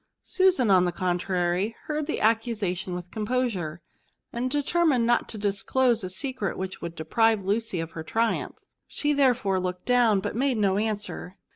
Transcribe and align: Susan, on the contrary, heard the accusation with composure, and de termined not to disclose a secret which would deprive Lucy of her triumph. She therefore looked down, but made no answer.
Susan, 0.23 0.71
on 0.71 0.85
the 0.85 0.91
contrary, 0.91 1.75
heard 1.83 2.07
the 2.07 2.19
accusation 2.19 2.95
with 2.95 3.11
composure, 3.11 3.83
and 4.33 4.49
de 4.49 4.63
termined 4.63 5.03
not 5.03 5.29
to 5.29 5.37
disclose 5.37 6.03
a 6.03 6.09
secret 6.09 6.57
which 6.57 6.81
would 6.81 6.95
deprive 6.95 7.45
Lucy 7.45 7.79
of 7.79 7.91
her 7.91 8.01
triumph. 8.03 8.55
She 8.87 9.13
therefore 9.13 9.59
looked 9.59 9.85
down, 9.85 10.19
but 10.19 10.35
made 10.35 10.57
no 10.57 10.79
answer. 10.79 11.37